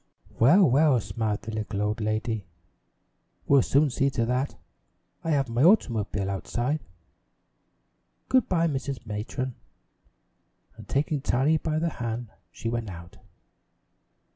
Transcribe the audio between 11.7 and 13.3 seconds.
the hand she went out.